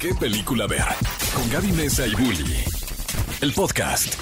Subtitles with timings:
[0.00, 0.84] qué película ver.
[1.34, 2.64] Con Gaby Mesa y Bully.
[3.40, 4.14] El podcast.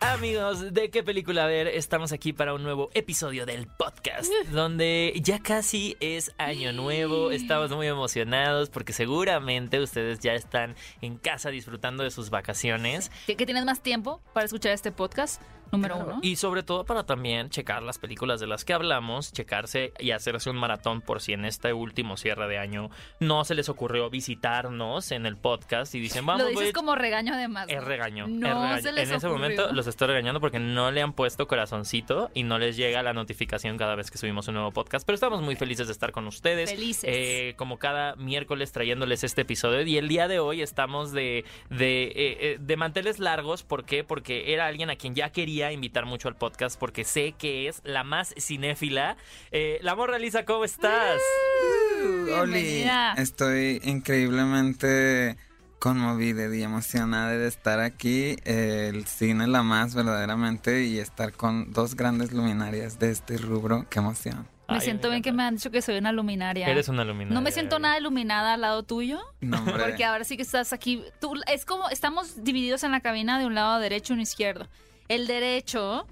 [0.00, 1.68] Amigos, ¿de qué película ver?
[1.68, 7.70] Estamos aquí para un nuevo episodio del podcast, donde ya casi es año nuevo, estamos
[7.70, 13.10] muy emocionados porque seguramente ustedes ya están en casa disfrutando de sus vacaciones.
[13.26, 15.40] ¿Que, que tienes más tiempo para escuchar este podcast?
[15.72, 16.20] Número Claro, uno.
[16.22, 20.50] Y sobre todo para también checar las películas de las que hablamos, checarse y hacerse
[20.50, 22.90] un maratón por si en este último cierre de año
[23.20, 26.94] no se les ocurrió visitarnos en el podcast y dicen, vamos, Lo dices voy- como
[26.94, 27.66] regaño además.
[27.68, 28.26] Es regaño.
[28.26, 28.82] No es regaño.
[28.82, 29.42] se les en ese ocurrió.
[29.50, 33.12] momento los estoy regañando porque no le han puesto corazoncito y no les llega la
[33.12, 35.06] notificación cada vez que subimos un nuevo podcast.
[35.06, 36.70] Pero estamos muy felices de estar con ustedes.
[36.70, 37.04] Felices.
[37.12, 39.82] Eh, como cada miércoles trayéndoles este episodio.
[39.82, 43.62] Y el día de hoy estamos de, de, eh, eh, de manteles largos.
[43.62, 44.04] ¿Por qué?
[44.04, 47.80] Porque era alguien a quien ya quería invitar mucho al podcast porque sé que es
[47.84, 49.16] la más cinéfila.
[49.52, 51.20] Eh, la morra Lisa, ¿cómo estás?
[52.02, 53.14] Oli, Bienvenida.
[53.14, 55.36] estoy increíblemente
[55.78, 58.36] conmovida y emocionada de estar aquí.
[58.44, 63.86] El cine la más verdaderamente y estar con dos grandes luminarias de este rubro.
[63.90, 64.46] Qué emoción.
[64.68, 66.68] Me Ay, siento bien que me han dicho que soy una luminaria.
[66.68, 67.34] Eres una luminaria.
[67.34, 69.18] No me siento nada iluminada al lado tuyo.
[69.40, 69.82] No, hombre.
[69.82, 71.02] Porque ahora sí que estás aquí.
[71.20, 74.68] Tú, es como estamos divididos en la cabina de un lado derecho y un izquierdo.
[75.10, 76.06] El derecho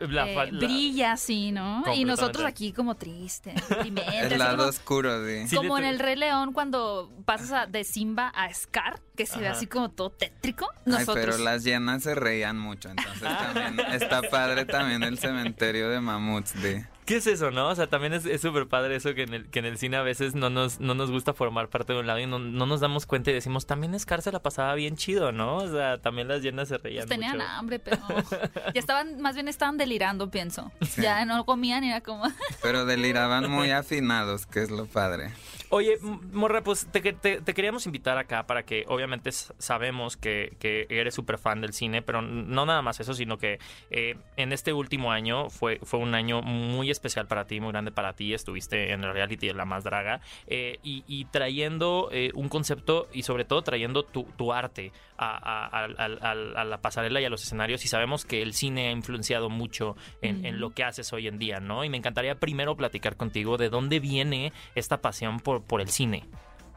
[0.00, 1.82] La eh, la- brilla así, ¿no?
[1.94, 5.48] Y nosotros aquí como tristes, deprimentes, el lado como- oscuro, sí.
[5.48, 9.38] Sí, como en el Rey León cuando pasas a- de Simba a Scar, que se
[9.38, 10.68] ve así como todo tétrico.
[10.86, 11.16] Ay, Nosotros.
[11.24, 16.60] pero las llenas se reían mucho, entonces también está padre también el cementerio de mamuts
[16.62, 16.86] de...
[17.04, 17.68] ¿Qué es eso, no?
[17.68, 19.96] O sea, también es es súper padre eso que en, el, que en el cine
[19.98, 22.64] a veces no nos, no nos gusta formar parte de un lado y no, no
[22.66, 25.56] nos damos cuenta y decimos, también Scar se la pasaba bien chido, ¿no?
[25.58, 27.48] O sea, también las llenas se reían Pues tenían mucho.
[27.48, 27.98] hambre, pero
[28.74, 30.72] ya estaban, más bien estaban delirando, pienso.
[30.96, 32.24] Ya no comían y era como,
[32.62, 35.32] Pero deliraban muy afinados, que es lo padre.
[35.76, 35.98] Oye,
[36.32, 41.16] Morra, pues te, te- te queríamos invitar acá para que obviamente sabemos que, que eres
[41.16, 43.58] súper fan del cine, pero no nada más eso, sino que
[43.90, 47.90] eh, en este último año fue, fue un año muy especial para ti, muy grande
[47.90, 48.34] para ti.
[48.34, 53.08] Estuviste en el reality de La Más Draga eh, y, y trayendo eh, un concepto
[53.12, 57.20] y sobre todo trayendo tu, tu arte a, a- a- a- a- a la pasarela
[57.20, 57.84] y a los escenarios.
[57.84, 61.40] Y sabemos que el cine ha influenciado mucho en, en lo que haces hoy en
[61.40, 61.82] día, ¿no?
[61.82, 66.28] Y me encantaría primero platicar contigo de dónde viene esta pasión por, por el cine.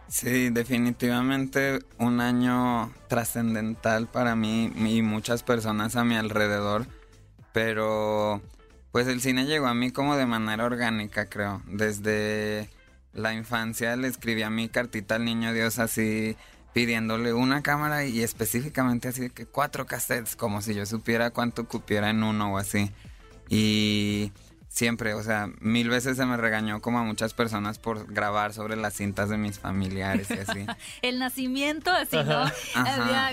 [0.07, 6.87] Sí, definitivamente un año trascendental para mí y muchas personas a mi alrededor,
[7.51, 8.41] pero
[8.91, 11.61] pues el cine llegó a mí como de manera orgánica, creo.
[11.67, 12.69] Desde
[13.13, 16.37] la infancia le escribía mi cartita al niño Dios así
[16.73, 22.11] pidiéndole una cámara y específicamente así que cuatro cassettes, como si yo supiera cuánto cupiera
[22.11, 22.91] en uno o así.
[23.49, 24.31] Y
[24.77, 28.75] siempre, o sea, mil veces se me regañó como a muchas personas por grabar sobre
[28.75, 30.65] las cintas de mis familiares y así.
[31.01, 32.43] el nacimiento, así, ¿no?
[32.43, 32.51] Ajá.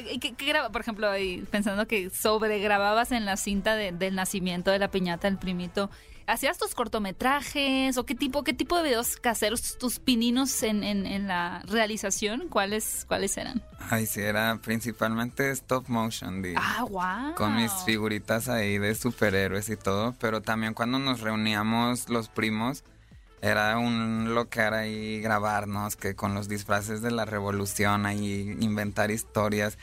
[0.01, 3.93] Había- ¿y ¿Qué, qué graba- Por ejemplo, ahí pensando que sobregrababas en la cinta de-
[3.93, 5.91] del nacimiento de la piñata del primito.
[6.27, 11.05] ¿Hacías tus cortometrajes o qué tipo, qué tipo de videos caseros, tus pininos en, en-
[11.07, 12.49] en la realización?
[12.49, 13.63] ¿Cuáles, cuáles eran?
[13.91, 16.43] Ay, sí, era principalmente stop motion.
[16.57, 17.35] Ah, wow.
[17.35, 22.85] Con mis figuritas ahí de superhéroes y todo, pero también cuando nos reuníamos los primos,
[23.43, 29.77] era un locar ahí grabarnos, que con los disfraces de la revolución ahí inventar historias,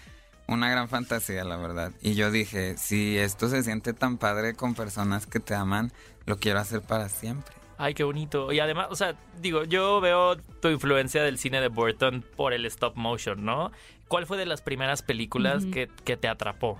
[0.47, 1.91] una gran fantasía la verdad.
[2.01, 5.93] Y yo dije, si esto se siente tan padre con personas que te aman,
[6.25, 7.53] lo quiero hacer para siempre.
[7.77, 8.51] Ay, qué bonito.
[8.51, 12.65] Y además, o sea, digo, yo veo tu influencia del cine de Burton por el
[12.67, 13.71] stop motion, ¿no?
[14.07, 16.79] ¿Cuál fue de las primeras películas que, que te atrapó?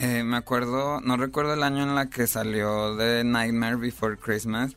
[0.00, 4.74] Eh, me acuerdo, no recuerdo el año en la que salió de Nightmare Before Christmas,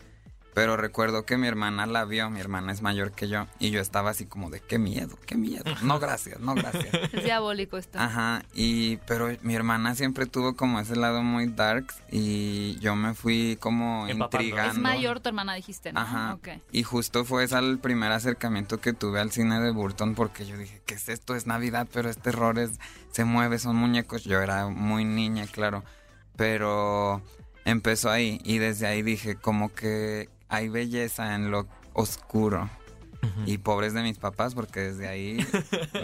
[0.57, 3.79] pero recuerdo que mi hermana la vio, mi hermana es mayor que yo, y yo
[3.79, 5.63] estaba así como de qué miedo, qué miedo.
[5.83, 6.87] No, gracias, no, gracias.
[7.13, 7.99] Es diabólico esto.
[7.99, 13.13] Ajá, y pero mi hermana siempre tuvo como ese lado muy dark y yo me
[13.13, 14.45] fui como Empapando.
[14.47, 14.73] intrigando.
[14.73, 15.99] es mayor tu hermana, dijiste, ¿no?
[15.99, 16.33] Ajá.
[16.33, 16.47] Ok.
[16.71, 20.57] Y justo fue ese el primer acercamiento que tuve al cine de Burton porque yo
[20.57, 21.35] dije, ¿qué es esto?
[21.35, 22.79] Es Navidad, pero este error es,
[23.11, 24.23] se mueve, son muñecos.
[24.23, 25.83] Yo era muy niña, claro.
[26.35, 27.21] Pero
[27.63, 32.69] empezó ahí y desde ahí dije, como que hay belleza en lo oscuro.
[33.45, 35.45] Y pobres de mis papás porque desde ahí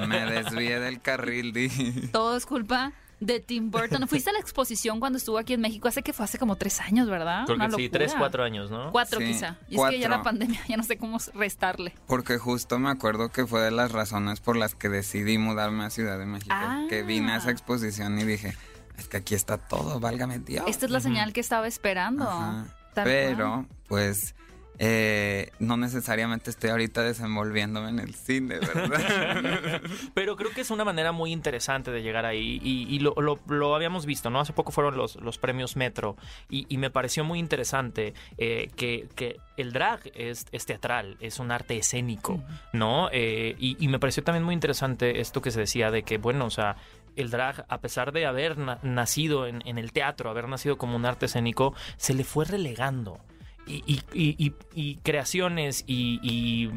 [0.10, 1.54] me desvié del carril.
[1.54, 1.70] Di.
[2.12, 2.92] Todo es culpa
[3.26, 4.08] de Tim Burton.
[4.10, 6.82] Fuiste a la exposición cuando estuvo aquí en México, hace que fue hace como tres
[6.82, 7.46] años, ¿verdad?
[7.46, 8.92] Creo Una que sí, tres, cuatro años, ¿no?
[8.92, 9.58] Cuatro Sí, quizá.
[9.70, 11.96] Y es que ya la pandemia, ya no sé cómo restarle.
[12.08, 15.90] Porque justo me acuerdo que fue de las razones por las que decidí mudarme a
[15.90, 16.54] Ciudad de México.
[16.54, 16.86] Ah.
[16.90, 18.56] Que vine a esa exposición y dije,
[18.98, 20.66] es que aquí está todo, válgame Dios.
[20.68, 22.30] Esta es la señal que estaba esperando.
[22.30, 22.66] Ajá.
[22.94, 23.66] Tal Pero, cual.
[23.88, 24.36] pues,
[24.80, 29.82] eh, no necesariamente estoy ahorita desenvolviéndome en el cine, ¿verdad?
[30.16, 33.14] Pero creo que es una manera muy interesante de llegar ahí y, lo,
[33.48, 34.40] lo, habíamos visto, ¿no?
[34.40, 36.18] Hace poco fueron los, los premios Metro
[36.50, 41.52] y, me pareció muy interesante eh, que, que, el drag es, es, teatral, es un
[41.52, 42.44] arte escénico,
[42.74, 43.10] ¿no?
[43.12, 46.50] Eh, y, me pareció también muy interesante esto que se decía de que, bueno, o
[46.50, 46.78] sea,
[47.16, 51.26] el drag, a pesar de haber nacido en, el teatro, haber nacido como un arte
[51.26, 53.20] escénico, se le fue relegando
[53.66, 56.70] y, creaciones y,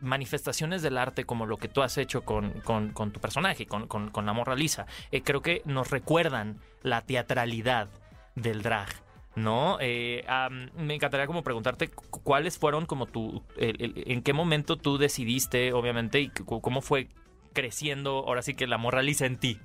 [0.00, 2.52] manifestaciones del arte como lo que tú has hecho con,
[3.12, 7.88] tu personaje, con, la morra lisa, eh, creo que nos recuerdan la teatralidad
[8.34, 8.88] del drag.
[9.36, 9.78] ¿no?
[9.80, 10.24] Eh,
[10.76, 16.28] me encantaría como preguntarte cuáles fueron como tu, en qué momento tú decidiste, obviamente, y
[16.28, 17.08] cómo fue
[17.54, 19.58] creciendo, ahora sí que la morra lisa en ti.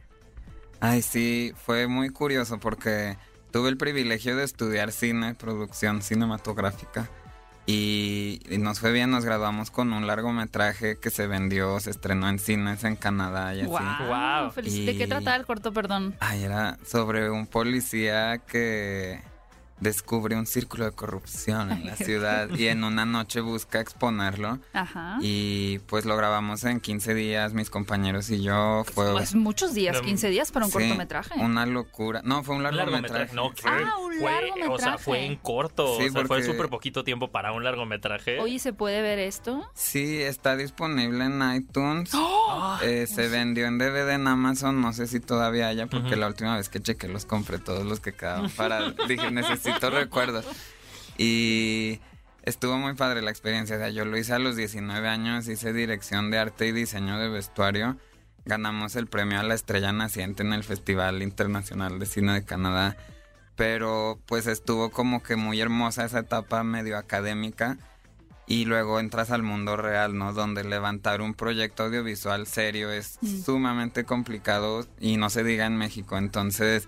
[0.81, 3.17] Ay, sí, fue muy curioso porque
[3.51, 7.09] tuve el privilegio de estudiar cine, producción cinematográfica.
[7.65, 12.39] Y, nos fue bien, nos graduamos con un largometraje que se vendió, se estrenó en
[12.39, 13.69] cines en Canadá y así.
[13.69, 14.51] ¡Wow!
[14.55, 16.15] ¿De qué trataba el corto, perdón?
[16.19, 19.21] Ay, era sobre un policía que
[19.79, 24.59] descubre un círculo de corrupción en la ciudad y en una noche busca exponerlo.
[24.73, 25.17] Ajá.
[25.21, 28.83] Y pues lo grabamos en 15 días, mis compañeros y yo.
[28.93, 31.39] Fue pues muchos días, 15 días para un cortometraje.
[31.39, 32.21] Una locura.
[32.23, 33.35] No, fue un largometraje.
[33.35, 34.69] No, fue, ah, un largometraje.
[34.69, 35.97] O sea, fue en corto.
[35.97, 38.39] Sí, o sea, fue súper poquito tiempo para un largometraje.
[38.39, 39.69] Oye, ¿se puede ver esto?
[39.73, 42.11] Sí, está disponible en iTunes.
[42.13, 42.77] ¡Oh!
[42.83, 44.81] Eh, se vendió en DVD en Amazon.
[44.81, 47.99] No sé si todavía haya, porque la última vez que chequé los compré todos los
[47.99, 48.91] que quedaban para.
[49.07, 50.45] Dije, necesito recuerdos.
[51.17, 51.99] Y
[52.43, 53.75] estuvo muy padre la experiencia.
[53.75, 57.19] O sea, yo lo hice a los 19 años, hice dirección de arte y diseño
[57.19, 57.97] de vestuario.
[58.45, 62.97] Ganamos el premio a la estrella naciente en el Festival Internacional de Cine de Canadá.
[63.55, 67.77] Pero pues estuvo como que muy hermosa esa etapa medio académica.
[68.47, 70.33] Y luego entras al mundo real, ¿no?
[70.33, 73.43] Donde levantar un proyecto audiovisual serio es mm.
[73.43, 76.17] sumamente complicado y no se diga en México.
[76.17, 76.87] Entonces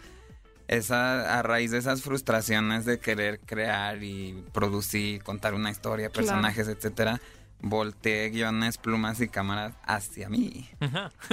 [0.72, 6.70] esa, a raíz de esas frustraciones de querer crear y producir, contar una historia, personajes,
[6.70, 7.20] etcétera,
[7.60, 10.70] volteé guiones, plumas y cámaras hacia mí.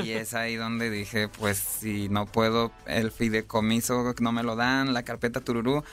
[0.02, 4.92] Y es ahí donde dije, pues si no puedo, el fideicomiso no me lo dan,
[4.92, 5.84] la carpeta tururú,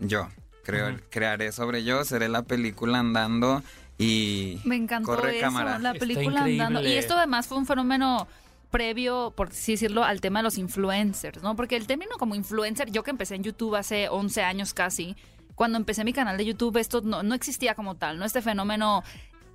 [0.00, 0.28] yo
[0.64, 3.62] creo, crearé sobre yo, seré la película andando
[3.98, 6.80] y me encantó corre eso, la película andando.
[6.80, 8.26] Y esto además fue un fenómeno
[8.74, 11.54] previo, por así decirlo, al tema de los influencers, ¿no?
[11.54, 15.14] Porque el término como influencer, yo que empecé en YouTube hace 11 años casi,
[15.54, 18.24] cuando empecé mi canal de YouTube, esto no, existía como tal, ¿no?
[18.24, 19.04] Este fenómeno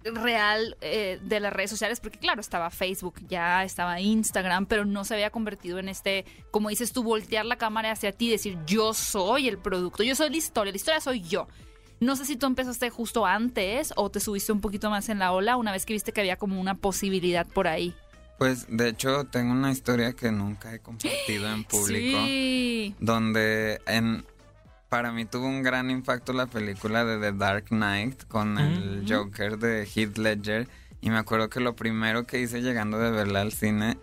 [0.06, 5.04] real eh, de las redes sociales, porque claro, estaba Facebook, ya estaba Instagram, pero no
[5.04, 8.58] se había convertido en este, como dices tú, voltear la cámara hacia ti y decir,
[8.66, 11.50] yo soy el producto, yo soy la historia, la historia soy yo.
[12.00, 15.34] No sé si tú empezaste justo antes o te subiste un poquito más en la
[15.34, 17.94] ola una vez que viste que había como una posibilidad por ahí.
[18.40, 22.18] Pues de hecho tengo una historia que nunca he compartido en público.
[22.26, 22.96] Sí.
[23.00, 24.26] Donde en
[24.88, 29.60] para mí tuvo un gran impacto la película de The Dark Knight con el Joker
[29.60, 30.68] de Heath Ledger.
[31.02, 33.98] Y me acuerdo que lo primero que hice llegando de verla al cine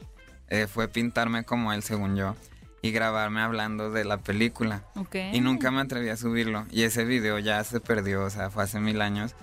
[0.49, 2.37] eh, fue pintarme como él, según yo,
[2.83, 4.85] y grabarme hablando de la película.
[5.33, 6.67] Y nunca me atreví a subirlo.
[6.71, 9.35] Y ese video ya se perdió, o sea, fue hace mil años.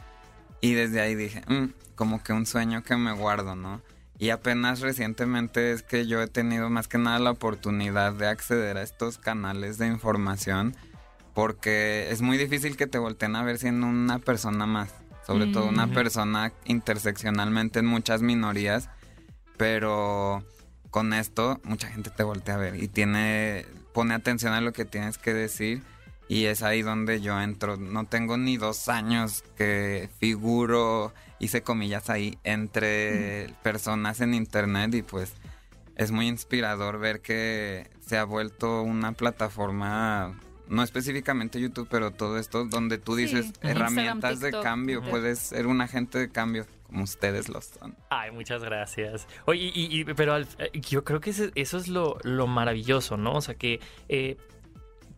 [0.62, 3.82] Y desde ahí dije, mm, como que un sueño que me guardo, ¿no?
[4.24, 8.78] Y apenas recientemente es que yo he tenido más que nada la oportunidad de acceder
[8.78, 10.78] a estos canales de información
[11.34, 14.94] porque es muy difícil que te volteen a ver siendo una persona más,
[15.28, 18.90] sobre todo una persona interseccionalmente en muchas minorías,
[19.58, 20.42] pero
[20.90, 24.86] con esto mucha gente te voltea a ver y tiene pone atención a lo que
[24.86, 25.84] tienes que decir
[26.28, 27.78] y es ahí donde yo entro.
[27.78, 35.02] No tengo ni dos años que figuro hice comillas ahí entre personas en internet y
[35.02, 35.34] pues
[35.96, 42.38] es muy inspirador ver que se ha vuelto una plataforma no específicamente YouTube, pero todo
[42.38, 47.50] esto donde tú dices herramientas de cambio, puedes ser un agente de cambio como ustedes
[47.50, 47.96] lo son.
[48.10, 49.28] Ay, muchas gracias.
[49.46, 53.34] Oye, y, pero eh, yo creo que eso es lo, lo, maravilloso, ¿no?
[53.34, 54.38] O sea, que eh,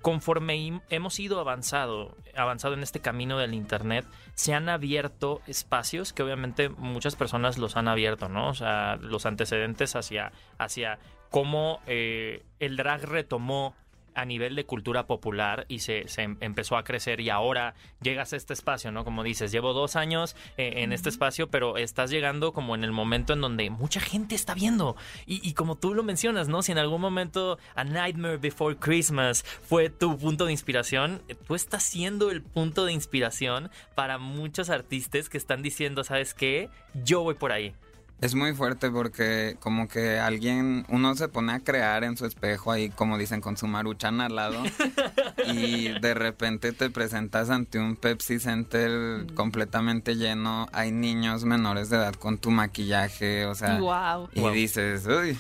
[0.06, 6.22] conforme hemos ido avanzado, avanzado en este camino del Internet, se han abierto espacios que
[6.22, 8.50] obviamente muchas personas los han abierto, ¿no?
[8.50, 11.00] O sea, los antecedentes hacia, hacia
[11.32, 13.74] cómo eh, el drag retomó
[14.16, 18.34] a nivel de cultura popular y se, se em- empezó a crecer y ahora llegas
[18.34, 19.04] a este espacio, ¿no?
[19.04, 22.92] Como dices, llevo dos años eh, en este espacio, pero estás llegando como en el
[22.92, 24.96] momento en donde mucha gente está viendo.
[25.26, 26.62] Y, y como tú lo mencionas, ¿no?
[26.62, 31.56] Si en algún momento A Nightmare Before Christmas fue tu punto de inspiración, eh, tú
[31.56, 36.70] estás siendo el punto de inspiración para muchos artistas que están diciendo, ¿sabes qué?
[37.04, 37.74] Yo voy por ahí.
[38.22, 42.72] Es muy fuerte porque como que alguien, uno se pone a crear en su espejo
[42.72, 44.64] ahí, como dicen, con su maruchan al lado
[45.54, 51.98] y de repente te presentas ante un Pepsi Center completamente lleno, hay niños menores de
[51.98, 54.30] edad con tu maquillaje, o sea, Wow.
[54.34, 54.52] y Wow.
[54.54, 55.38] dices, uy,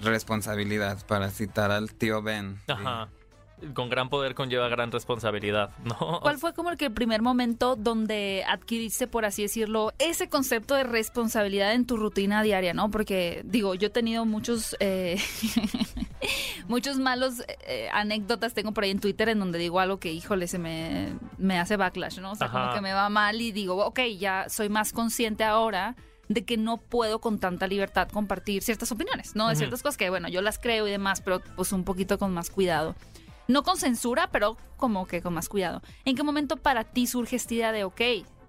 [0.00, 2.60] responsabilidad para citar al tío Ben.
[2.68, 3.08] Ajá.
[3.72, 6.20] Con gran poder conlleva gran responsabilidad, ¿no?
[6.20, 10.74] ¿Cuál fue como el que el primer momento donde adquiriste, por así decirlo, ese concepto
[10.74, 12.90] de responsabilidad en tu rutina diaria, ¿no?
[12.90, 15.20] Porque, digo, yo he tenido muchos, eh,
[16.68, 20.48] muchos malos eh, anécdotas, tengo por ahí en Twitter, en donde digo algo que, híjole,
[20.48, 22.32] se me, me hace backlash, ¿no?
[22.32, 25.96] O sea, como que me va mal y digo, ok, ya soy más consciente ahora
[26.28, 29.48] de que no puedo con tanta libertad compartir ciertas opiniones, ¿no?
[29.48, 32.32] De ciertas cosas que, bueno, yo las creo y demás, pero pues un poquito con
[32.32, 32.94] más cuidado.
[33.48, 35.82] No con censura, pero como que con más cuidado.
[36.04, 38.00] ¿En qué momento para ti surge esta idea de, ok,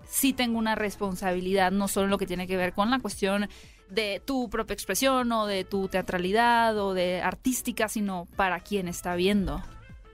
[0.08, 3.50] sí tengo una responsabilidad, no solo en lo que tiene que ver con la cuestión
[3.90, 9.16] de tu propia expresión o de tu teatralidad o de artística, sino para quien está
[9.16, 9.62] viendo?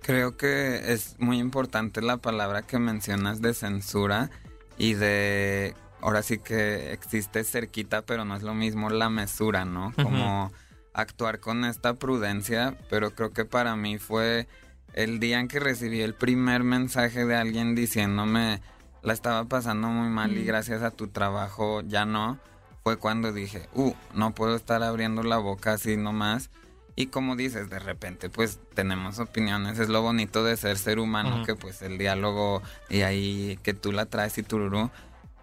[0.01, 4.31] Creo que es muy importante la palabra que mencionas de censura
[4.77, 9.93] y de, ahora sí que existe cerquita, pero no es lo mismo la mesura, ¿no?
[10.01, 10.51] Como
[10.93, 14.47] actuar con esta prudencia, pero creo que para mí fue
[14.93, 18.61] el día en que recibí el primer mensaje de alguien diciéndome
[19.03, 22.39] la estaba pasando muy mal y gracias a tu trabajo ya no,
[22.83, 26.49] fue cuando dije, uh, no puedo estar abriendo la boca así nomás.
[26.95, 29.79] Y como dices, de repente, pues tenemos opiniones.
[29.79, 33.91] Es lo bonito de ser ser humano, que pues el diálogo y ahí que tú
[33.91, 34.91] la traes y tururú.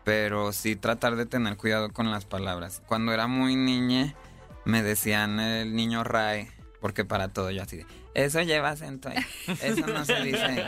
[0.04, 2.82] Pero sí tratar de tener cuidado con las palabras.
[2.86, 4.14] Cuando era muy niña,
[4.64, 6.48] me decían el niño Ray,
[6.80, 7.86] porque para todo yo así de,
[8.24, 9.24] eso lleva acento ahí,
[9.62, 10.64] eso no se dice.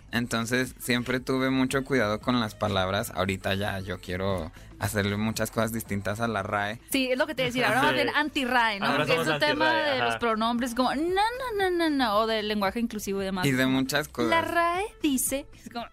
[0.12, 3.10] Entonces siempre tuve mucho cuidado con las palabras.
[3.14, 6.80] Ahorita ya yo quiero hacerle muchas cosas distintas a la RAE.
[6.90, 7.64] Sí, es lo que te iba a decir.
[7.64, 7.86] Ahora Sí.
[7.86, 8.96] más bien anti-RAE, ¿no?
[8.96, 10.04] Porque somos ese tema de ajá.
[10.06, 13.46] los pronombres, como, no, no, no, no, no, o del lenguaje inclusivo y demás.
[13.46, 14.50] Y de muchas La cosas.
[14.50, 15.86] RAE dice, es como.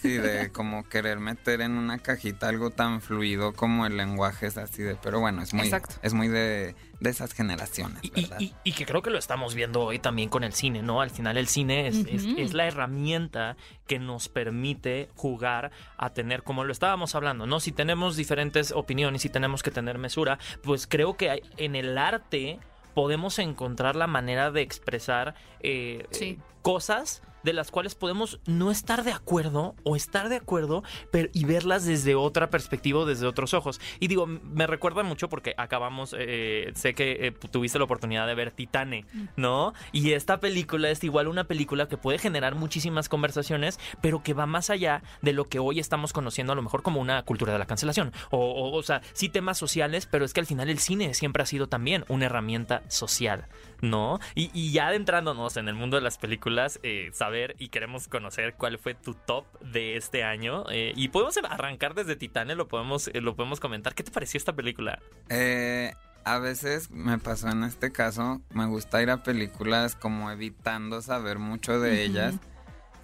[0.00, 4.56] Sí, de como querer meter en una cajita algo tan fluido como el lenguaje es
[4.56, 5.96] así de, pero bueno, es muy, Exacto.
[6.02, 8.40] es muy de, de esas generaciones, Y, y- ¿verdad?
[8.40, 11.00] y- y que creo que lo estamos viendo hoy también con el cine, ¿no?
[11.02, 16.42] Al final el cine es, es- es la herramienta que nos permite jugar a tener,
[16.42, 17.60] como lo estábamos hablando, ¿no?
[17.60, 21.98] Si tenemos diferentes opiniones y tenemos que tener mesura, pues creo que hay- en el
[21.98, 22.58] arte
[22.94, 26.24] podemos encontrar la manera de expresar eh, Sí.
[26.24, 31.28] eh, cosas de las cuales podemos no estar de acuerdo o estar de acuerdo pero,
[31.32, 33.80] y verlas desde otra perspectiva, o desde otros ojos.
[34.00, 38.34] Y digo, me recuerda mucho porque acabamos, eh, sé que eh, tuviste la oportunidad de
[38.34, 39.04] ver Titane,
[39.36, 39.74] ¿no?
[39.92, 44.46] Y esta película es igual una película que puede generar muchísimas conversaciones, pero que va
[44.46, 47.58] más allá de lo que hoy estamos conociendo a lo mejor como una cultura de
[47.58, 48.12] la cancelación.
[48.30, 51.42] O, o, o sea, sí temas sociales, pero es que al final el cine siempre
[51.42, 53.46] ha sido también una herramienta social,
[53.84, 54.18] ¿no?
[54.34, 58.54] Y, y ya adentrándonos en el mundo de las películas, eh, saber y queremos conocer
[58.54, 60.64] cuál fue tu top de este año.
[60.70, 63.94] eh, y podemos arrancar desde Titane, lo podemos, eh, lo podemos comentar.
[63.94, 65.00] ¿Qué te pareció esta película?
[65.28, 65.92] Eh,
[66.24, 71.38] a veces me pasó en este caso, me gusta ir a películas como evitando saber
[71.38, 72.34] mucho de ellas.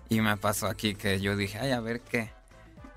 [0.08, 2.32] Y me pasó aquí que yo dije, ay, a ver qué.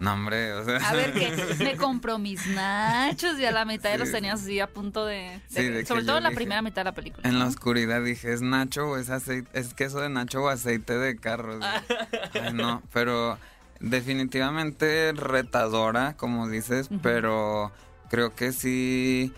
[0.03, 0.77] No, hombre, o sea.
[0.89, 1.31] A ver, que
[1.63, 4.15] me compro mis nachos y a la mitad de los Sí.
[4.15, 5.15] tenías así a punto de...
[5.15, 7.27] de- Sí, de sobre todo en la dije, primera mitad de la película.
[7.27, 9.47] En la oscuridad dije, ¿es nacho o es aceite?
[9.57, 11.57] ¿Es queso de nacho o aceite de carro?
[11.61, 13.37] Ay, no, pero
[13.79, 17.71] definitivamente retadora, como dices, pero
[18.09, 19.31] creo que sí,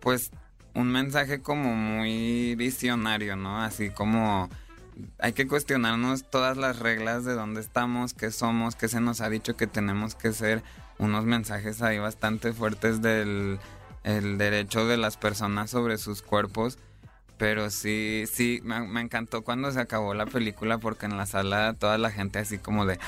[0.00, 0.30] pues
[0.74, 3.60] un mensaje como muy visionario, ¿no?
[3.60, 4.48] Así como
[5.18, 9.28] hay que cuestionarnos todas las reglas de dónde estamos, qué somos, qué se nos ha
[9.28, 10.62] dicho que tenemos que ser.
[10.98, 13.58] Unos mensajes ahí bastante fuertes del
[14.04, 16.78] el derecho de las personas sobre sus cuerpos.
[17.38, 21.98] Pero sí, sí, me encantó cuando se acabó la película porque en la sala toda
[21.98, 22.98] la gente así como de...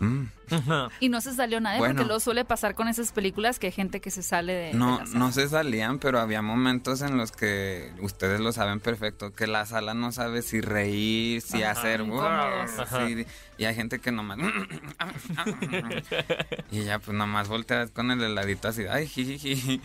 [0.00, 0.24] "Mm,
[1.00, 1.94] Y no se salió nadie Bueno.
[1.94, 4.66] porque lo suele pasar con esas películas que hay gente que se sale de...
[4.68, 5.18] de No, la sala.
[5.18, 9.66] no se salían, pero había momentos en los que ustedes lo saben perfecto, que la
[9.66, 11.72] sala no sabe si reír, si Ajá.
[11.80, 12.04] hacer...
[13.58, 14.38] Y hay gente que nomás...
[16.70, 19.80] y ya pues nomás volteas con el heladito así, ay, jijiji.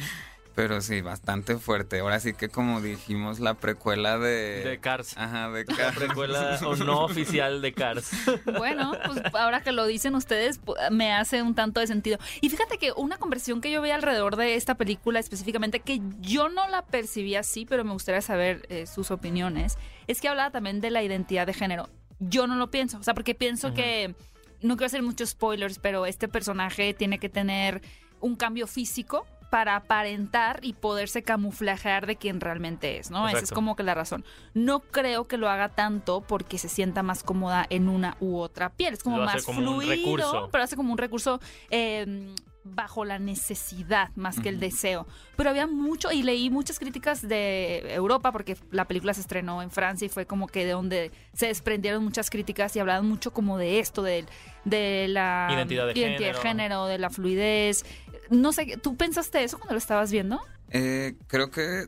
[0.56, 2.00] Pero sí, bastante fuerte.
[2.00, 4.64] Ahora sí que como dijimos, la precuela de...
[4.64, 5.18] De Cars.
[5.18, 5.98] Ajá, de La Cars.
[5.98, 8.12] precuela o no oficial de Cars.
[8.58, 12.18] Bueno, pues ahora que lo dicen ustedes, me hace un tanto de sentido.
[12.40, 16.48] Y fíjate que una conversación que yo vi alrededor de esta película específicamente, que yo
[16.48, 20.80] no la percibí así, pero me gustaría saber eh, sus opiniones, es que hablaba también
[20.80, 21.90] de la identidad de género.
[22.20, 24.16] Yo no lo pienso, o sea, porque pienso que,
[24.62, 27.82] no quiero hacer muchos spoilers, pero este personaje tiene que tener
[28.22, 33.28] un cambio físico para aparentar y poderse camuflajear de quien realmente es, ¿no?
[33.28, 34.26] Esa es como que la razón.
[34.54, 38.70] No creo que lo haga tanto porque se sienta más cómoda en una u otra
[38.70, 38.94] piel.
[38.94, 42.34] Es como Lo más como fluido, pero hace como un recurso eh,
[42.66, 45.06] bajo la necesidad más que el deseo.
[45.38, 49.70] Pero había mucho, y leí muchas críticas de Europa, porque la película se estrenó en
[49.70, 53.60] Francia y fue como que de donde se desprendieron muchas críticas y hablaban mucho como
[53.60, 54.26] de esto, de,
[54.66, 56.42] de la Identidad de género.
[56.42, 57.86] género, de la fluidez.
[58.30, 60.42] No sé, ¿tú pensaste eso cuando lo estabas viendo?
[60.72, 61.88] Eh, creo que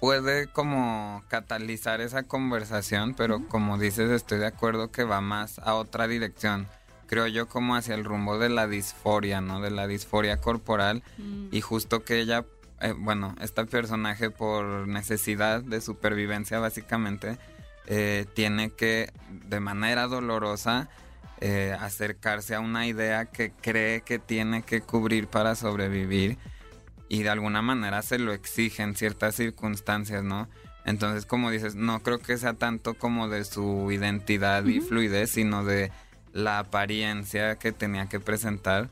[0.00, 5.74] puede como catalizar esa conversación, pero como dices, estoy de acuerdo que va más a
[5.74, 6.68] otra dirección.
[7.06, 9.60] Creo yo como hacia el rumbo de la disforia, ¿no?
[9.60, 11.02] De la disforia corporal.
[11.50, 12.44] Y justo que ella,
[12.80, 17.38] eh, bueno, este personaje por necesidad de supervivencia básicamente,
[17.86, 20.88] eh, tiene que de manera dolorosa
[21.40, 26.38] eh, acercarse a una idea que cree que tiene que cubrir para sobrevivir
[27.08, 30.48] y de alguna manera se lo exige en ciertas circunstancias, ¿no?
[30.84, 35.64] Entonces, como dices, no creo que sea tanto como de su identidad y fluidez, sino
[35.64, 35.90] de
[36.32, 38.90] la apariencia que tenía que presentar,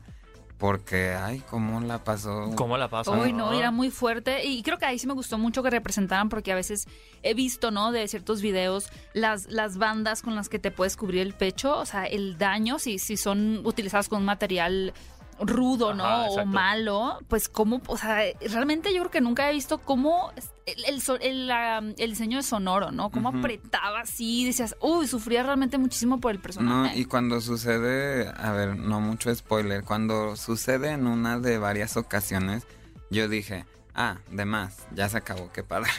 [0.63, 2.53] porque, ay, ¿cómo la pasó?
[2.55, 3.11] ¿Cómo la pasa?
[3.11, 4.45] Uy, no, era muy fuerte.
[4.45, 6.87] Y creo que ahí sí me gustó mucho que representaran, porque a veces
[7.21, 7.91] he visto, ¿no?
[7.91, 11.85] De ciertos videos, las, las bandas con las que te puedes cubrir el pecho, o
[11.85, 14.93] sea, el daño, si, si son utilizadas con un material
[15.39, 16.05] rudo, ¿no?
[16.05, 20.31] Ajá, o malo, pues cómo, o sea, realmente yo creo que nunca he visto cómo
[20.65, 23.09] el, el, el, la- el diseño de sonoro, ¿no?
[23.09, 26.97] Cómo apretaba así, decías, uy, sufría realmente muchísimo por el No, personaje.
[26.99, 32.65] y cuando sucede, a ver, no mucho spoiler, cuando sucede en una de varias ocasiones,
[33.09, 35.89] yo dije, ah, de más, ya se acabó, qué padre.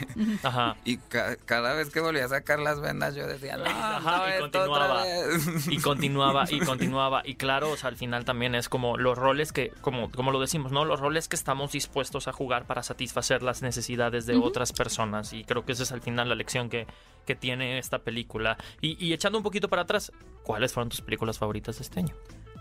[0.43, 0.75] Ajá.
[0.85, 4.35] Y ca- cada vez que volvía a sacar las vendas, yo decía, no, Ajá, no,
[4.35, 5.03] y continuaba.
[5.03, 5.67] vez".
[5.67, 7.21] Y continuaba, y continuaba.
[7.25, 10.39] Y claro, o sea, al final también es como los roles que, como, como lo
[10.39, 10.85] decimos, ¿no?
[10.85, 15.33] Los roles que estamos dispuestos a jugar para satisfacer las necesidades de otras personas.
[15.33, 16.87] Y creo que esa es al final la lección que,
[17.25, 18.57] que tiene esta película.
[18.81, 20.11] Y, y echando un poquito para atrás,
[20.43, 22.15] ¿cuáles fueron tus películas favoritas de este año?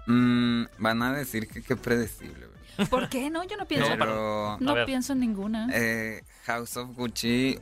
[0.07, 2.89] Mm, van a decir que qué predecible, güey.
[2.89, 3.31] ¿Por qué?
[3.31, 5.69] No, yo no pienso, No, pero no pienso en ninguna.
[5.73, 7.59] eh, House of Gucci,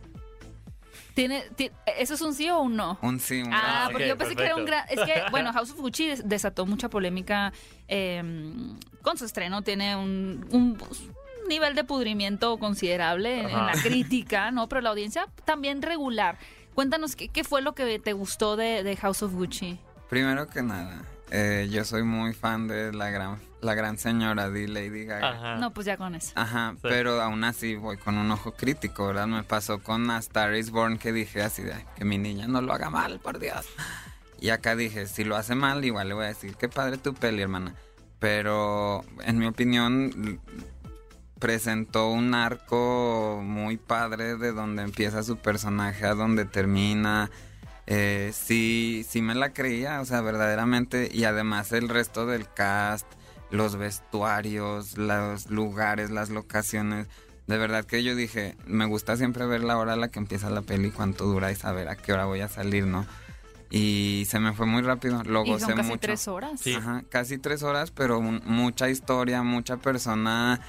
[1.14, 2.98] ¿Tiene, ti- ¿Eso es un sí o un no?
[3.02, 4.86] un sí, un Ah, ok, porque yo pensé que era un gran...
[4.88, 7.52] Es que, bueno, House of Gucci des- desató mucha polémica
[7.86, 8.22] eh,
[9.02, 9.60] con su estreno.
[9.60, 10.78] Tiene un, un
[11.48, 14.70] nivel de pudrimiento considerable en, en la crítica, ¿no?
[14.70, 16.38] Pero la audiencia también regular.
[16.74, 19.78] Cuéntanos, ¿qué, qué fue lo que te gustó de, de House of Gucci?
[20.08, 21.02] Primero que nada,
[21.34, 25.30] eh, yo soy muy fan de la gran, la gran señora de Lady Gaga.
[25.30, 25.56] Ajá.
[25.56, 26.32] No, pues ya con eso.
[26.34, 26.80] Ajá, Sí.
[26.82, 29.26] pero aún así voy con un ojo crítico, ¿verdad?
[29.26, 32.46] Me pasó con A Star is Born que dije así de "Ay, que mi niña
[32.48, 33.64] no lo haga mal, por Dios.
[34.40, 37.14] Y acá dije, si lo hace mal, igual le voy a decir, qué padre tu
[37.14, 37.74] peli, hermana.
[38.18, 40.38] Pero en mi opinión
[41.38, 47.30] presentó un arco muy padre de donde empieza su personaje a donde termina.
[47.86, 51.08] Eh, sí, sí me la creía, o sea, verdaderamente.
[51.12, 53.06] Y además el resto del cast,
[53.50, 57.06] los vestuarios, los lugares, las locaciones.
[57.46, 60.48] De verdad que yo dije, me gusta siempre ver la hora a la que empieza
[60.48, 63.04] la peli, cuánto dura y saber a qué hora voy a salir, ¿no?
[63.68, 66.00] Y se me fue muy rápido, lo Y gocé son casi mucho.
[66.00, 66.60] tres horas.
[66.60, 66.74] Sí.
[66.74, 70.60] Ajá, casi tres horas, pero un- mucha historia, mucha persona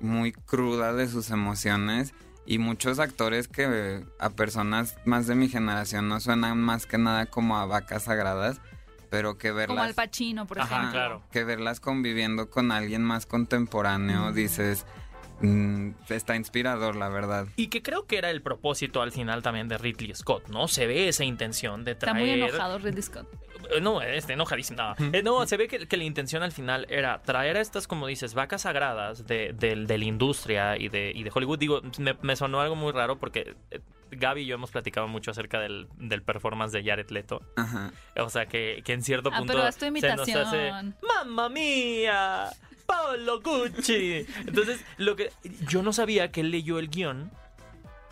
[0.00, 2.14] muy cruda de sus emociones
[2.46, 7.26] y muchos actores que a personas más de mi generación no suenan más que nada
[7.26, 8.60] como a vacas sagradas,
[9.10, 10.92] pero que verlas Como Al Pacino, por Ajá, ejemplo.
[10.92, 11.22] claro.
[11.30, 14.84] que verlas conviviendo con alguien más contemporáneo, dices,
[15.40, 17.46] mm, está inspirador, la verdad.
[17.56, 20.68] Y que creo que era el propósito al final también de Ridley Scott, ¿no?
[20.68, 22.18] Se ve esa intención de Está traer...
[22.38, 23.26] muy enojado Ridley Scott.
[23.70, 24.82] Eh, No, este, enojadísimo.
[24.82, 27.86] No, Eh, no, se ve que, que la intención al final era traer a estas,
[27.86, 31.58] como dices, vacas sagradas de, del- de la industria y de, y de Hollywood.
[31.58, 33.80] Digo, me, me sonó algo muy raro porque eh,
[34.12, 37.40] Gaby y yo hemos platicado mucho acerca del, del performance de Jared Leto.
[37.56, 37.90] Ajá.
[38.20, 40.96] O sea, que, que en cierto Ah, punto pero haz tu se nos hace imitación.
[41.02, 42.50] ¡Mamma mía!
[42.86, 44.26] ¡Paolo Gucci!
[44.46, 45.32] Entonces, lo que
[45.68, 47.30] yo no sabía que él leyó el guion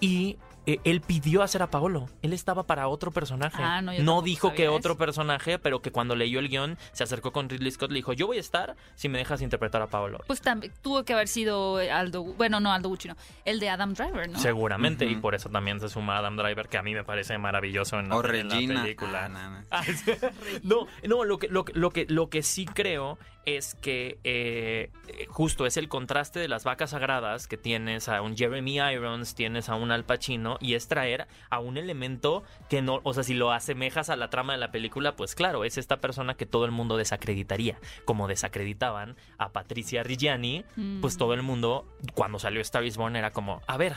[0.01, 2.09] y eh, él pidió hacer a Paolo.
[2.23, 3.63] Él estaba para otro personaje.
[3.63, 4.73] Ah, no, tampoco dijo que eso.
[4.75, 8.15] otro personaje, pero que cuando leyó el guion se acercó con Ridley Scott le dijo,
[8.15, 10.21] yo voy a estar si me dejas interpretar a Paolo.
[10.27, 13.93] Pues también tuvo que haber sido Aldo, bueno, no Aldo Gucci, no, el de Adam
[13.93, 14.39] Driver, ¿no?
[14.39, 17.99] Seguramente, y por eso también se suma Adam Driver, que a mí me parece maravilloso
[18.01, 18.83] en la, O en la Regina.
[18.83, 19.25] película.
[19.27, 19.65] Ah, no, no.
[19.71, 19.83] Ah,
[20.63, 24.91] no, no, lo que, lo, que- lo, que, lo que sí creo es que eh,
[25.29, 29.69] justo es el contraste de las vacas sagradas que tienes a un Jeremy Irons, tienes
[29.69, 33.35] a un Al Pacino y es traer a un elemento que no, o sea, si
[33.35, 36.65] lo asemejas a la trama de la película, pues claro, es esta persona que todo
[36.65, 41.01] el mundo desacreditaría, como desacreditaban a Patricia Reggiani, Mm.
[41.01, 43.95] pues todo el mundo cuando salió Star is Born era como, a ver,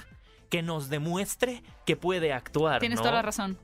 [0.49, 2.79] que nos demuestre que puede actuar.
[2.79, 3.03] Tienes ¿no?
[3.03, 3.57] toda la razón.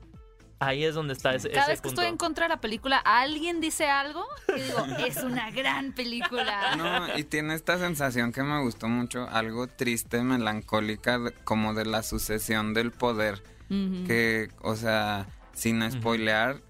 [0.60, 2.00] Ahí es donde está ese, Cada ese vez que punto.
[2.00, 4.24] estoy en contra de la película, alguien dice algo
[4.56, 6.76] y digo, es una gran película.
[6.76, 12.02] No, y tiene esta sensación que me gustó mucho, algo triste, melancólica, como de la
[12.02, 16.60] sucesión del poder, que, o sea, sin spoilear,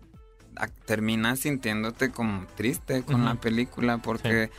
[0.57, 4.51] a- terminas sintiéndote como triste con la película, porque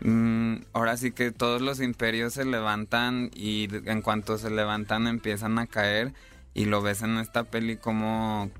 [0.00, 5.58] mm, ahora sí que todos los imperios se levantan y en cuanto se levantan empiezan
[5.58, 6.12] a caer,
[6.52, 8.50] y lo ves en esta peli como...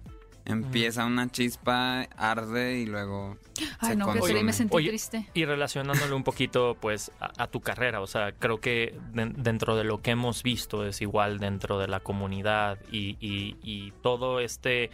[0.46, 3.38] Empieza una chispa, arde y luego
[3.78, 5.26] Ay, se no, que sí, me sentí Oye, triste.
[5.32, 9.74] Y relacionándolo un poquito, pues, a, a tu carrera, o sea, creo que de- dentro
[9.74, 14.40] de lo que hemos visto es igual dentro de la comunidad y, y- y todo
[14.40, 14.90] este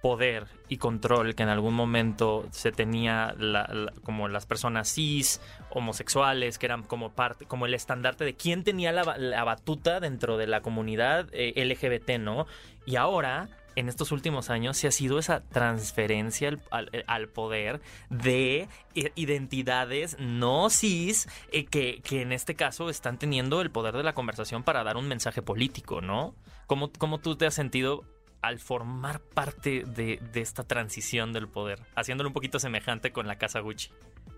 [0.00, 5.40] poder y control que en algún momento se tenía la- la- como las personas cis,
[5.70, 9.98] homosexuales, que eran como parte, como el estandarte de quién tenía la, ba- la batuta
[9.98, 12.46] dentro de la comunidad eh, LGBT, ¿no?
[12.86, 18.68] Y ahora, en estos últimos años, se ha sido esa transferencia al, al- poder de
[19.14, 24.14] identidades no cis eh, que, que en este caso están teniendo el poder de la
[24.14, 26.34] conversación para dar un mensaje político, ¿no?
[26.66, 28.04] ¿Cómo, cómo tú te has sentido
[28.42, 33.60] al formar parte de esta transición del poder, haciéndolo un poquito semejante con la casa
[33.60, 33.90] Gucci?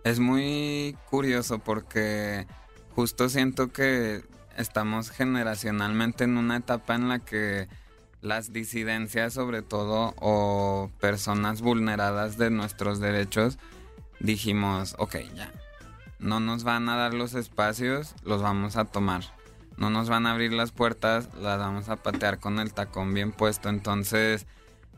[0.04, 2.46] Es muy curioso porque
[2.94, 4.22] justo siento que
[4.56, 7.68] estamos generacionalmente en una etapa en la que
[8.20, 13.58] las disidencias sobre todo o personas vulneradas de nuestros derechos
[14.20, 15.52] dijimos, ok, ya,
[16.18, 19.24] no nos van a dar los espacios, los vamos a tomar.
[19.76, 23.32] No nos van a abrir las puertas, las vamos a patear con el tacón bien
[23.32, 23.70] puesto.
[23.70, 24.46] Entonces,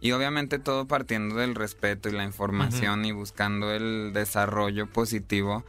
[0.01, 5.65] y obviamente todo partiendo del respeto y la información y buscando el desarrollo positivo.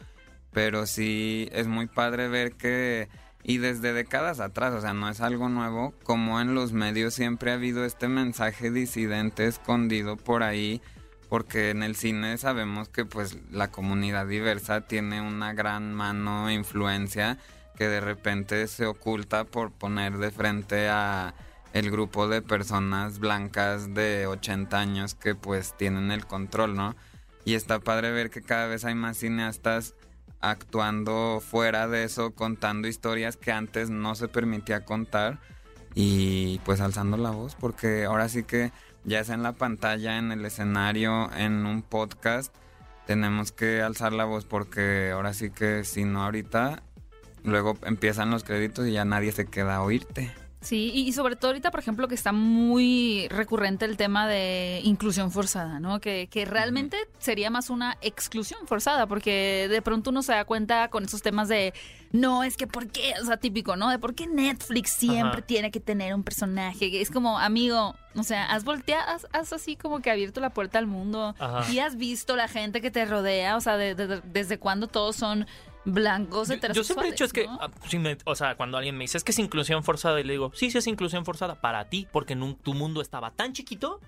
[0.51, 3.09] Pero sí es muy padre ver que,
[3.43, 7.51] y desde décadas atrás, o sea, no es algo nuevo, como en los medios siempre
[7.51, 10.81] ha habido este mensaje disidente escondido por ahí,
[11.27, 16.53] porque en el cine sabemos que pues la comunidad diversa tiene una gran mano e
[16.53, 17.37] influencia
[17.75, 21.33] que de repente se oculta por poner de frente a
[21.73, 26.95] el grupo de personas blancas de 80 años que pues tienen el control, ¿no?
[27.45, 29.95] Y está padre ver que cada vez hay más cineastas
[30.43, 35.39] actuando fuera de eso, contando historias que antes no se permitía contar
[35.95, 38.73] y pues alzando la voz, porque ahora sí que
[39.05, 42.53] ya sea en la pantalla, en el escenario, en un podcast,
[43.07, 46.83] tenemos que alzar la voz porque ahora sí que si no ahorita,
[47.43, 50.33] luego empiezan los créditos y ya nadie se queda a oírte.
[50.63, 54.79] Sí, y y sobre todo ahorita, por ejemplo, que está muy recurrente el tema de
[54.83, 55.99] inclusión forzada, ¿no?
[55.99, 60.87] Que, que realmente sería más una exclusión forzada, porque de pronto uno se da cuenta
[60.89, 61.73] con esos temas de,
[62.11, 63.13] no, es que ¿por qué?
[63.21, 63.89] O sea, típico, ¿no?
[63.89, 65.41] De por qué Netflix siempre Ajá.
[65.47, 67.01] tiene que tener un personaje.
[67.01, 70.79] Es como, amigo, o sea, has volteado, has, has así como que abierto la puerta
[70.79, 71.69] al mundo Ajá.
[71.71, 75.15] y has visto la gente que te rodea, o sea, de- de- desde cuándo todos
[75.15, 75.45] son
[75.85, 76.75] blancos Yo, heterosexuales.
[76.75, 77.57] yo siempre he dicho es que, ¿no?
[77.61, 80.23] ah, si me- o sea, cuando alguien me dice es que es inclusión forzada, y
[80.23, 83.99] le digo, sí, sí es inclusión forzada para ti, porque tu mundo estaba tan chiquito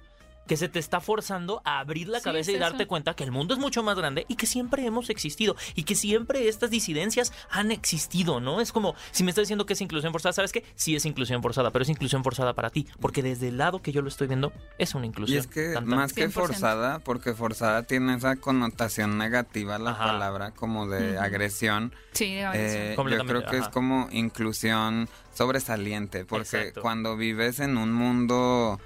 [0.48, 2.88] que se te está forzando a abrir la Sí, cabeza es y darte eso.
[2.88, 5.96] cuenta que el mundo es mucho más grande y que siempre hemos existido y que
[5.96, 8.62] siempre estas disidencias han existido, ¿no?
[8.62, 10.64] Es como, si me estás diciendo que es inclusión forzada, ¿sabes qué?
[10.76, 13.92] Sí es inclusión forzada, pero es inclusión forzada para ti, porque desde el lado que
[13.92, 15.40] yo lo estoy viendo es una Y inclusión.
[15.40, 15.98] es que Tan, tan.
[15.98, 16.32] más que 100%.
[16.32, 20.06] forzada, porque forzada tiene esa connotación negativa la Ajá.
[20.06, 21.94] palabra como de agresión.
[22.12, 22.36] Sí.
[22.38, 26.82] Eh, yo Completamente, creo que es como inclusión sobresaliente, porque Exacto.
[26.82, 28.80] cuando vives en un mundo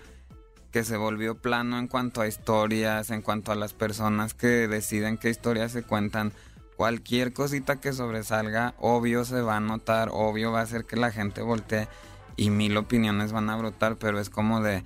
[0.72, 5.18] que se volvió plano en cuanto a historias, en cuanto a las personas que deciden
[5.18, 6.32] qué historias se cuentan,
[6.78, 11.12] cualquier cosita que sobresalga, obvio se va a notar, obvio va a hacer que la
[11.12, 11.88] gente voltee
[12.38, 14.84] y mil opiniones van a brotar, pero es como de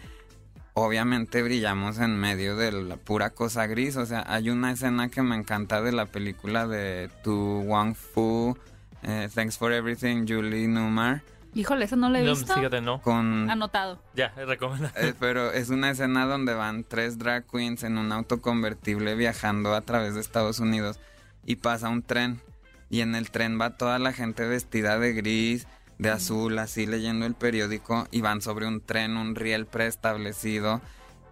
[0.74, 3.96] obviamente brillamos en medio de la pura cosa gris.
[3.96, 8.58] O sea, hay una escena que me encanta de la película de Tu Wang Fu,
[9.04, 11.22] eh, Thanks for Everything, Julie Newmar,
[11.56, 12.54] Híjole, eso no lo he No, visto.
[12.54, 13.02] fíjate, no.
[13.02, 14.02] Con Anotado.
[14.16, 14.92] Ya, recomienda.
[14.96, 19.76] Eh, pero es una escena donde van tres drag queens en un auto convertible viajando
[19.76, 21.00] a través de Estados Unidos
[21.46, 22.42] y pasa un tren
[22.90, 25.68] y en el tren va toda la gente vestida de gris,
[26.00, 30.82] de azul, así leyendo el periódico y van sobre un tren, un riel preestablecido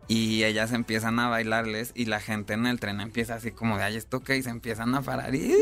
[0.07, 3.83] y ellas empiezan a bailarles y la gente en el tren empieza así como de,
[3.83, 4.37] ay, ¿esto qué?
[4.37, 5.53] Y se empiezan a parar y...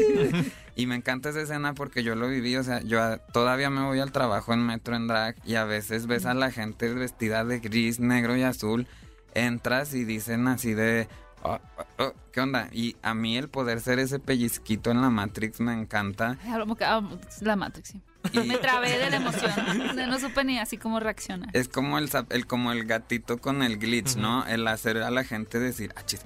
[0.75, 3.99] y me encanta esa escena porque yo lo viví, o sea, yo todavía me voy
[3.99, 7.59] al trabajo en metro en drag y a veces ves a la gente vestida de
[7.59, 8.87] gris, negro y azul,
[9.33, 11.07] entras y dicen así de...
[11.43, 12.69] "Oh, oh, oh, ¿Qué onda?
[12.71, 16.37] Y a mí el poder ser ese pellizquito en la Matrix me encanta.
[16.59, 17.01] Como ah,
[17.41, 18.01] la Matrix, sí.
[18.33, 19.51] Me trabé de la emoción.
[19.95, 21.49] No, no supe ni así cómo reaccionar.
[21.53, 24.45] Es como el, el como el gatito con el glitch, ¿no?
[24.45, 26.21] El hacer a la gente decir, ah, chis,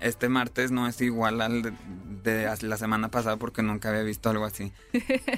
[0.00, 1.62] este martes no es igual al
[2.22, 4.72] de, la semana pasada porque nunca había visto algo así.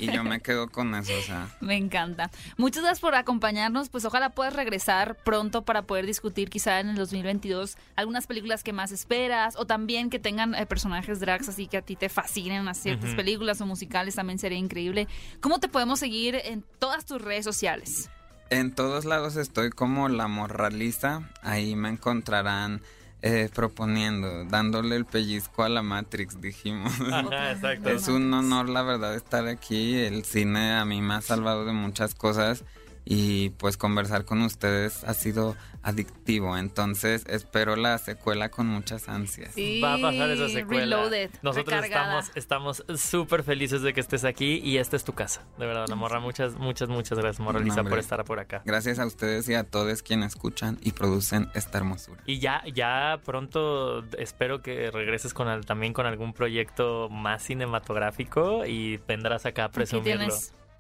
[0.01, 1.49] Y yo me quedo con eso, o sea.
[1.61, 2.31] Me encanta.
[2.57, 3.89] Muchas gracias por acompañarnos.
[3.89, 8.73] Pues ojalá puedas regresar pronto para poder discutir quizá en el 2022 algunas películas que
[8.73, 12.69] más esperas o también que tengan eh, personajes drags así que a ti te fascinen
[12.69, 15.09] a ciertas películas o musicales también sería increíble.
[15.41, 18.11] ¿Cómo te podemos seguir en todas tus redes sociales?
[18.51, 21.29] En todos lados estoy como la morraliza.
[21.43, 22.81] Ahí me encontrarán
[23.23, 26.93] eh, proponiendo, dándole el pellizco a la Matrix, dijimos.
[27.13, 27.91] Ajá, exacto.
[27.91, 29.97] Es un honor, la verdad, estar aquí.
[29.97, 32.65] El cine a mí me ha salvado de muchas cosas
[33.11, 36.59] y pues conversar con ustedes ha sido adictivo.
[36.59, 39.55] Entonces espero la secuela con muchas ansias.
[39.55, 40.97] Sí, Va a pasar esa secuela.
[40.97, 42.21] Reloaded, Nosotros recargada.
[42.21, 45.47] estamos estamos súper felices de que estés aquí y esta es tu casa.
[45.59, 46.21] De verdad, la morra.
[46.21, 48.61] Muchas, muchas, muchas gracias, morra Lisa, por estar por acá.
[48.67, 52.21] Gracias a ustedes y a todos quienes escuchan y producen esta hermosura.
[52.27, 58.67] Y ya, ya pronto espero que regreses con al- también con algún proyecto más cinematográfico
[58.67, 60.35] y vendrás acá a Aquí presumirlo.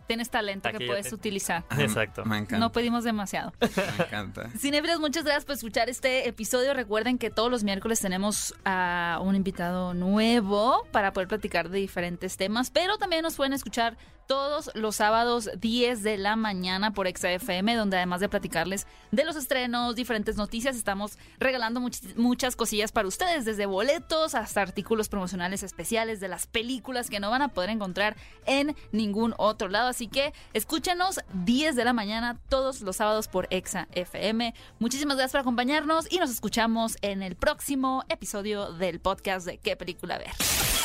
[0.09, 1.64] Tienes, talento Aquí que puedes te- utilizar.
[1.79, 2.25] Exacto.
[2.25, 2.59] Me encanta.
[2.59, 3.53] No pedimos demasiado.
[3.61, 4.51] Me encanta.
[4.59, 6.75] Cinefilos, muchas gracias por escuchar este episodio.
[6.75, 12.37] Recuerden que todos los miércoles tenemos a un invitado nuevo para poder platicar de diferentes
[12.37, 13.97] temas, pero también nos pueden escuchar
[14.28, 19.34] todos los sábados 10 de la mañana por XFM, donde además de platicarles de los
[19.34, 25.62] estrenos, diferentes noticias, estamos regalando much- muchas cosillas para ustedes, desde boletos hasta artículos promocionales
[25.62, 29.88] especiales de las películas que no van a poder encontrar en ningún otro lado.
[29.88, 34.52] Así que escúchenos 10 de la mañana todos los sábados por Exa FM.
[34.78, 39.74] Muchísimas gracias por acompañarnos y nos escuchamos en el próximo episodio del podcast de ¿Qué
[39.74, 40.32] película ver?